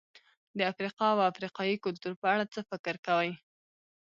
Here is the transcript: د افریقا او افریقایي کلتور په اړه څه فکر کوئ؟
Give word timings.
د 0.57 0.59
افریقا 0.71 1.05
او 1.13 1.19
افریقایي 1.31 1.75
کلتور 1.85 2.13
په 2.21 2.27
اړه 2.33 2.45
څه 2.53 2.59
فکر 2.69 2.95
کوئ؟ 3.07 3.29